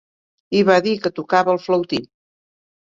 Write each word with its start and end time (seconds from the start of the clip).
I 0.59 0.63
va 0.71 0.79
dir 0.87 0.95
que 1.05 1.13
tocava 1.21 1.57
el 1.57 1.63
flautí. 1.69 2.05